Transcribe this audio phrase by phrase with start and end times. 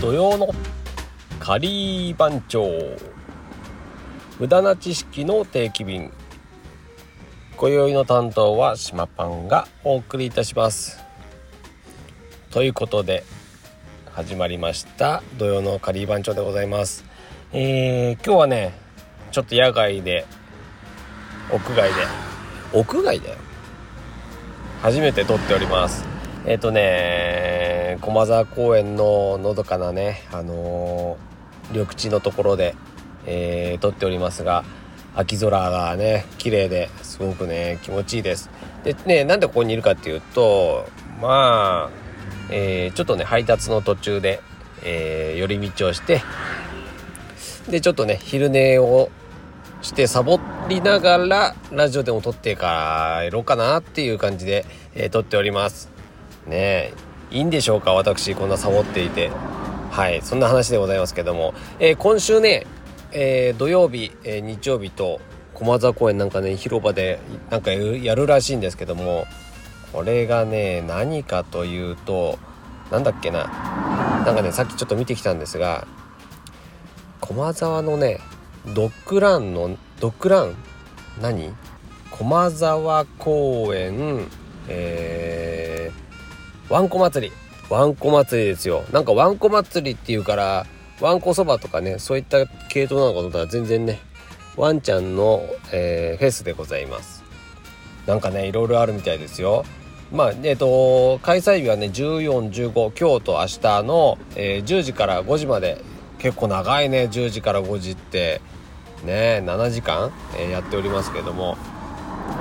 [0.00, 0.48] 土曜の
[1.40, 2.66] カリー番長。
[4.38, 6.10] 無駄な知識の定期便。
[7.58, 10.98] 今宵の担当は島パンがお送りいたします。
[12.50, 13.24] ということで
[14.12, 15.22] 始まりました。
[15.36, 17.04] 土曜のカリー番長でございます。
[17.52, 18.72] えー、今日はね
[19.32, 20.24] ちょっと野外で
[21.52, 22.06] 屋外で。
[22.72, 23.36] 屋外で
[24.80, 26.06] 初めて撮っております。
[26.46, 27.59] えっ、ー、とね
[27.98, 32.74] 駒沢公園ののどかなねあのー、緑地のところで、
[33.26, 34.64] えー、撮っておりますが
[35.14, 38.50] 秋空がね綺麗ですごくね気持ちいいです。
[38.84, 40.86] でねなんでここにいるかっていうと
[41.20, 41.90] まあ、
[42.50, 44.40] えー、ちょっとね配達の途中で、
[44.82, 46.22] え、寄り道をして
[47.68, 49.10] でちょっとね昼寝を
[49.82, 54.64] してサボりながらラジオでも撮って帰ろうかなっていう感じで、
[54.94, 55.90] えー、撮っております。
[56.46, 57.09] ねえ。
[57.30, 57.92] いいんでしょうか？
[57.92, 59.30] 私こんなサボっていて。
[59.90, 60.22] はい。
[60.22, 62.66] そんな話でございますけども、えー、今週ね、
[63.12, 65.20] えー、土曜日、えー、日曜日と
[65.54, 67.20] 駒沢公園なんかね広場で
[67.50, 69.26] なんかやるらしいんですけども。
[69.92, 72.38] これがね何かというと
[72.92, 74.22] なんだっけな。
[74.24, 75.88] なんかねさっきちょっと見てきたんですが
[77.20, 78.20] 駒沢のね
[78.72, 80.54] ドッグランのドッグラン？
[81.20, 81.52] 何？
[82.12, 84.28] 駒沢公園
[84.68, 85.69] えー、
[86.70, 87.32] わんこ祭り。
[87.68, 88.84] わんこ祭りですよ。
[88.92, 90.66] なんかわんこ祭りっていうから
[91.00, 93.98] わんこそばとかねそういった系統なのかと思ったら全然ね
[94.56, 95.42] ワンちゃんの、
[95.72, 97.24] えー、フェスでございます。
[98.06, 99.64] なんかねいろいろあるみたいですよ。
[100.12, 105.82] まあえっ、ー、と開催日はね1415今日と明日の、えー、10時から5時まで。
[106.18, 108.40] 結構長いね10時から5時って。
[109.04, 111.56] ね7時間、えー、やっておりますけども。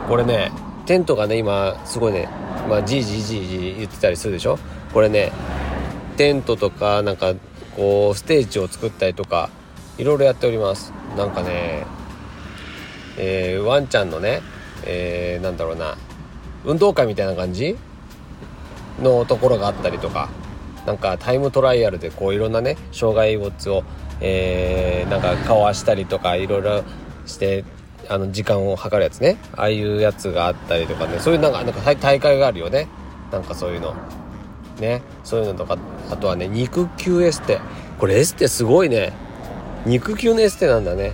[0.07, 0.51] これね
[0.85, 2.27] テントがね今すごいね
[2.69, 4.59] まあじいじいじいじ言ってたりするでしょ？
[4.93, 5.31] これね
[6.15, 7.33] テントとかなんか
[7.75, 9.49] こうステージを作ったりとか
[9.97, 10.93] いろいろやっております。
[11.17, 11.85] なんかね
[13.17, 14.41] えー、ワンちゃんのね、
[14.85, 15.97] えー、なんだろうな
[16.63, 17.75] 運動会みたいな感じ？
[19.01, 20.29] のところがあったりとか
[20.85, 23.83] なんかタイムトライアルでこういろんなね障害物を、
[24.19, 26.83] えー、なんかかわしたりとかいろいろ
[27.25, 27.63] して
[28.09, 29.37] あの時間を計るやつね。
[29.55, 31.19] ああいうやつがあったりとかね。
[31.19, 32.87] そういうなんかなんか大会があるよね。
[33.31, 33.93] なんかそういうの。
[34.79, 35.03] ね。
[35.23, 35.77] そういうのとか。
[36.09, 37.59] あとはね肉球エステ。
[37.99, 39.13] これエステすごいね。
[39.85, 41.13] 肉球のエステなんだね。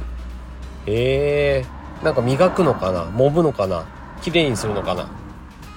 [0.85, 1.65] へえ。
[2.01, 3.05] ー、なんか磨くのかな？
[3.05, 3.85] 揉むのかな？
[4.21, 5.09] 綺麗にするのかな？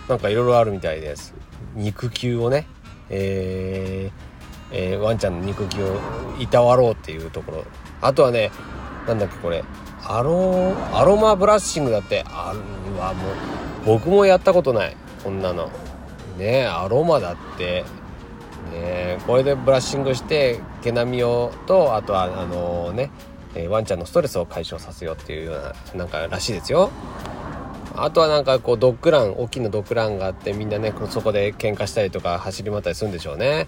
[0.08, 1.34] なんかいろいろあるみたいです。
[1.74, 2.66] 肉球をね。
[3.10, 4.28] えー
[4.70, 5.96] えー、ワンちゃんの肉球を
[6.38, 7.64] いたわろうっていうところ。
[8.02, 8.50] あとはね
[9.06, 9.64] なんだっけこれ。
[10.04, 13.34] アロアロマブラッシングだってあるわもう
[13.84, 14.96] 僕もやったことない。
[15.22, 15.70] こんなの。
[16.36, 17.84] ねアロマだって。
[18.72, 23.10] ねこれでブラッシングして毛並みをとあとはあのー、ね、
[23.68, 26.90] ワンちゃんのストレスを解消させようっていうようななんからしいですよ。
[27.96, 33.66] あとはなんかこうドッグラン大きなドッグランがあってみんなねそこで喧嘩したりとか走り回ったりするんでしょうね。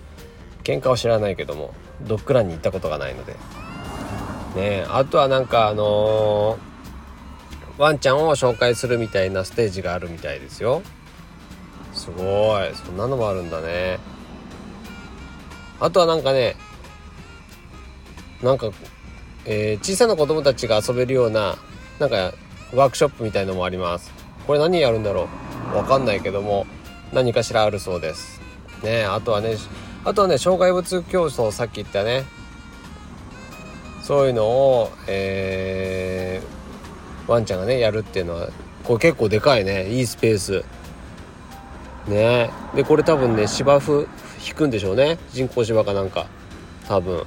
[0.63, 1.73] 喧嘩は知らないけども
[2.03, 3.37] ドッグランに行ったことがないので。
[4.55, 4.85] ね。
[4.89, 10.83] あとはなんかあのー、ワンちゃんを紹介するみたいなステージがあるみたいですよ。
[11.93, 12.75] すごい。
[12.75, 13.99] そんなのもあるんだね。
[15.81, 16.57] あとはなんかね
[18.43, 18.71] なんか、
[19.45, 21.57] えー、小さな子供たちが遊べるような
[21.99, 22.33] なんか
[22.75, 24.13] ワークショップみたいのもあります。
[24.47, 25.29] これ何やるんだろ
[25.73, 25.77] う？
[25.77, 26.67] わかんないけども
[27.13, 28.41] 何かしらあるそうです。
[28.83, 29.05] ね。
[29.05, 29.57] あとはね
[30.05, 32.25] あとはね障害物競争さっき言ったね。
[34.11, 38.49] そういうのを、えー、ワンちゃんがねやるっていうのは
[38.83, 39.89] これ結構でかいね。
[39.89, 40.65] いいスペース。
[42.09, 42.51] ね。
[42.75, 44.09] でこれ多分ね芝生
[44.45, 45.17] 引くんでしょうね。
[45.31, 46.27] 人工芝かなんか。
[46.89, 47.25] 多分。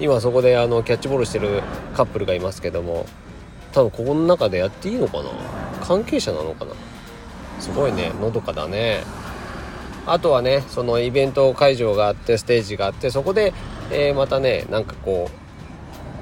[0.00, 1.62] 今そこであのキャッチボールしてる
[1.94, 3.04] カップルがいますけども。
[3.72, 5.28] 多分ここの中でやっていいのかな？
[5.86, 6.72] 関係者なのかな？
[7.60, 8.10] すごいね。
[8.22, 9.02] のどかだね。
[10.06, 13.52] あとはねそのイベント会場があってステージがあってそこで、
[13.90, 15.41] えー、またねなんかこう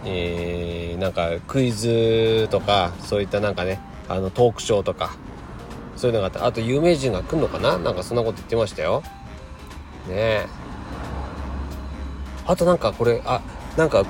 [0.05, 5.15] えー、なんかクイズとかそういったなんかねあのトークショーとか
[5.97, 7.77] そういうのがあってあと有名人が来るのかな？
[7.79, 9.03] なんかそんなこと言ってましたよ。
[10.09, 10.47] ねえ。
[12.47, 13.43] あとなんかこれあ
[13.77, 14.05] なんか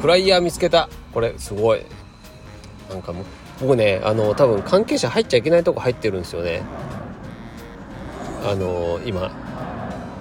[0.00, 0.88] フライヤー見つけた。
[1.12, 1.84] これすごい。
[2.88, 3.24] なんかもう
[3.60, 6.62] 僕ねあの多分関係者入っちゃいけないとこ入ってるんですよね。
[8.44, 9.30] あの今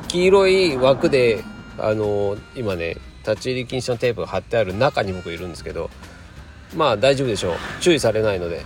[0.09, 1.43] 黄色い枠で
[1.77, 5.89] あの今ね立ち入り禁止のテープが貼ってある中に僕いるんですけど
[6.75, 7.55] まあ大丈夫でしょう。
[7.81, 8.63] 注意されないので、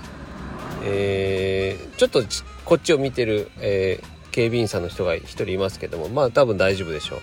[0.83, 2.23] えー、ちょっと
[2.65, 7.19] こっちを見てる、えー、警備員さんの人が1人いますけどもまあ多分大丈夫でしょう。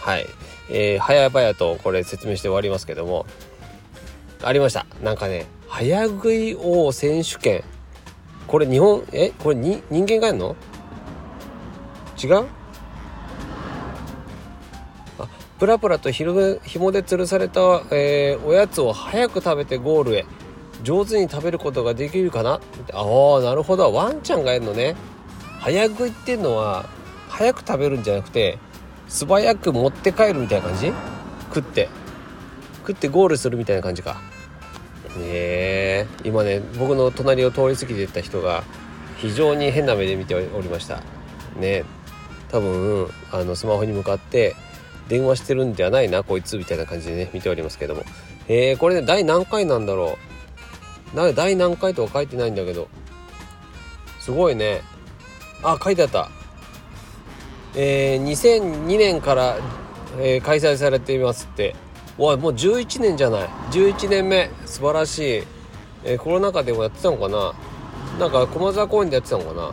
[0.00, 0.26] はい、
[0.70, 3.26] えー、早々とこれ説明して終わりますけども
[4.42, 4.86] ありました。
[5.02, 7.64] なんかね早食い王選手権。
[8.46, 10.54] これ日本えこれに人間がやるの？
[12.22, 12.46] 違う？
[15.58, 16.58] プラプラとひもで
[17.02, 17.60] 吊るされた、
[17.90, 20.26] えー、おやつを早く食べてゴールへ。
[20.82, 22.60] 上手に食べることができるかな？
[22.92, 23.92] ああなるほど。
[23.94, 24.94] ワンちゃんがやるのね。
[25.58, 26.84] 早食いっていうのは
[27.30, 28.58] 早く食べるんじゃなくて
[29.08, 30.92] 素早く持って帰るみたいな感じ？
[31.54, 31.88] 食って。
[32.80, 34.20] 食ってゴールするみたいな感じか。
[35.18, 38.62] ね今ね僕の隣を通り過ぎてった人が
[39.16, 41.00] 非常に変な目で見ておりました。
[41.58, 41.84] ね。
[42.50, 44.54] 多分あのスマホに向かって
[45.08, 48.02] 電話してるんじゃないなこいつみたいな感じでね見ておりますけども。
[48.48, 50.18] えー、これね第何回なんだろ
[51.14, 51.16] う。
[51.16, 52.88] な第何回とは書いてないんだけど。
[54.20, 54.82] すごいね。
[55.62, 56.28] あ書いてあった。
[57.74, 59.58] えー、2002年から、
[60.18, 61.74] えー、開催されていますって。
[62.18, 63.48] わもう11年じゃない。
[63.70, 64.50] 11年目。
[64.64, 65.42] 素晴らしい、
[66.04, 67.54] えー、コロナ禍でもやってたのかな。
[68.18, 69.72] なんか駒沢公園でやってたのかな、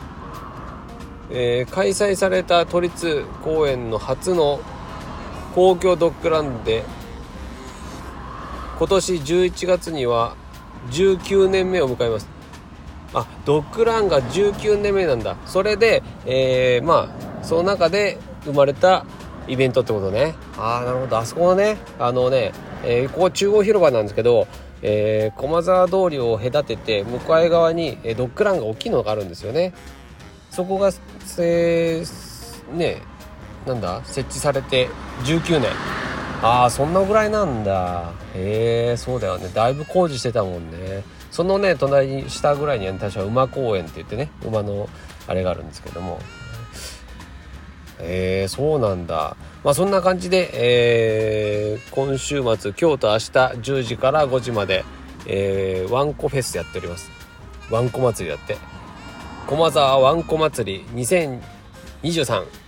[1.32, 4.60] えー、開催された都立公園の初の
[5.54, 6.84] 公共ドッグランで
[8.78, 10.36] 今年11月には
[10.92, 12.28] 19年目を迎えます。
[13.14, 15.38] あドッグランが19年目なんだ。
[15.46, 19.06] それで、えー、まあその中で生まれた
[19.48, 20.36] イベントってことね。
[20.58, 21.18] ああなるほど。
[21.18, 22.52] あそこのねあのね、
[22.84, 24.48] えー、ここ中央広場なんですけど、
[24.82, 29.74] えー、駒沢通りを隔てて向かい側に、ドッグランが大きいのがあるんですよね。
[30.50, 30.92] そこが、
[31.40, 33.02] えー、ね
[33.66, 34.90] なんだ設置されて
[35.24, 35.70] 19年
[36.42, 44.90] ああそんなぐらいなんだへえそうだよねだいぶ工事してたもんねそのね隣に下ぐらいには確か馬公園って言ってね馬の
[45.28, 46.20] あれがあるんですけども
[48.06, 49.38] えー、そうなんだ。
[49.64, 53.30] まあそんな感じで、えー、今週末、今日と明日
[53.62, 54.84] 10時から5時まで、
[55.26, 57.10] えー、ワンコフェスやっております。
[57.70, 58.58] ワンコ祭りやって。
[59.48, 61.06] 駒沢ワンコ祭り
[62.04, 62.63] 2023。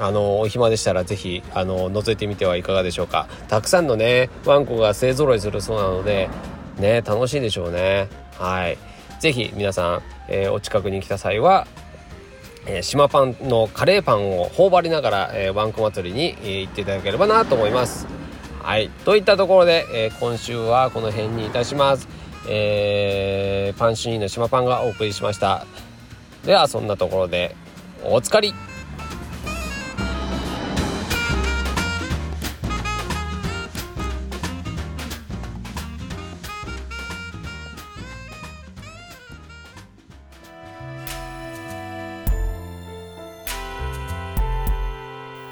[0.00, 3.28] あの、お暇でしたらぜひ、あの、覗いてみてはいかがでしょうか。
[3.48, 6.30] たくさんのね、ワンコが勢ぞろいするそうなので、
[6.78, 8.08] ね、楽しいでしょうね。
[8.38, 8.78] はい。
[9.20, 11.66] ぜひ皆さん、えー、お近くに来た際は、
[12.66, 18.06] えー、島パンのカレーパンを頬張りながら、えー、ワンコ祭りに、えー、行っていただければなと思います。
[18.62, 18.88] はい。
[19.04, 22.08] といったところで、えー、今週はこの辺にいたします。
[22.48, 25.66] えー、パンシーンの島パンがお送りしました。
[26.44, 27.54] では、そんなところで、
[28.02, 28.54] おつかり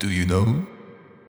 [0.00, 0.64] Do you know?